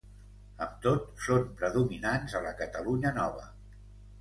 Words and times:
Amb 0.65 0.79
tot, 0.85 1.03
són 1.25 1.45
predominants 1.61 2.35
a 2.41 2.45
la 2.49 2.57
Catalunya 2.63 3.13
Nova. 3.21 3.47